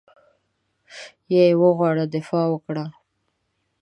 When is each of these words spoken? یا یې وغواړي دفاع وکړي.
یا 1.33 1.43
یې 1.49 1.59
وغواړي 1.61 2.03
دفاع 2.15 2.45
وکړي. 2.49 2.85